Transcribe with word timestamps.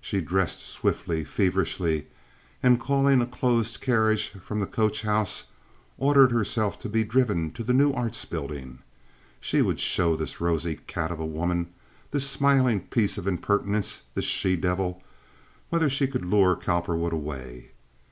She 0.00 0.20
dressed 0.20 0.62
swiftly, 0.62 1.24
feverishly, 1.24 2.06
and, 2.62 2.78
calling 2.78 3.20
a 3.20 3.26
closed 3.26 3.80
carriage 3.80 4.28
from 4.28 4.60
the 4.60 4.66
coach 4.68 5.02
house, 5.02 5.46
ordered 5.98 6.30
herself 6.30 6.78
to 6.78 6.88
be 6.88 7.02
driven 7.02 7.50
to 7.54 7.64
the 7.64 7.72
New 7.72 7.92
Arts 7.92 8.24
Building. 8.24 8.78
She 9.40 9.62
would 9.62 9.80
show 9.80 10.14
this 10.14 10.40
rosy 10.40 10.76
cat 10.76 11.10
of 11.10 11.18
a 11.18 11.26
woman, 11.26 11.70
this 12.12 12.30
smiling 12.30 12.80
piece 12.80 13.18
of 13.18 13.26
impertinence, 13.26 14.02
this 14.14 14.24
she 14.24 14.54
devil, 14.54 15.02
whether 15.68 15.90
she 15.90 16.06
would 16.06 16.24
lure 16.24 16.54
Cowperwood 16.54 17.12
away. 17.12 17.72